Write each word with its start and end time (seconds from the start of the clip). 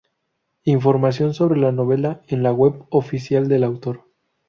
Información 0.63 1.35
sobre 1.35 1.59
la 1.59 1.71
novela 1.71 2.23
en 2.27 2.41
la 2.41 2.51
web 2.51 2.85
oficial 2.89 3.47
del 3.47 3.63
autor. 3.63 4.05